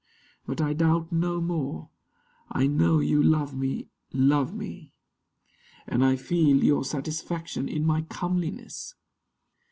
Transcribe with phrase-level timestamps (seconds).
[0.47, 1.91] But I doubt no more,
[2.51, 4.95] I know you love me, love me.
[5.85, 8.95] And I feel Your satisfaction in my comeliness.